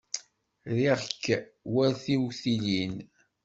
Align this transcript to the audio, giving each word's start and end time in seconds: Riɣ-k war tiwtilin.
Riɣ-k 0.75 1.23
war 1.73 1.91
tiwtilin. 2.03 2.95